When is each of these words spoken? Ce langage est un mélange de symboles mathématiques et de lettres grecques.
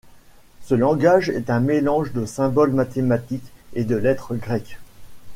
Ce 0.63 0.73
langage 0.73 1.29
est 1.29 1.51
un 1.51 1.59
mélange 1.59 2.11
de 2.11 2.25
symboles 2.25 2.71
mathématiques 2.73 3.45
et 3.75 3.83
de 3.83 3.95
lettres 3.95 4.33
grecques. 4.33 4.79